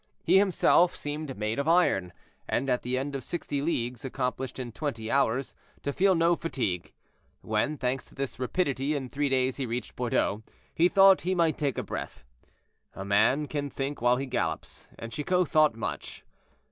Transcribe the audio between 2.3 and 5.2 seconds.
and, at the end of sixty leagues, accomplished in twenty